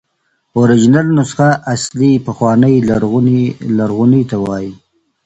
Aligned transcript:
اوریجنل 0.57 1.07
نسخه 1.17 1.49
اصلي، 1.73 2.11
پخوانۍ، 2.25 2.75
لرغوني 3.77 4.21
ته 4.29 4.37
وایي. 4.45 4.71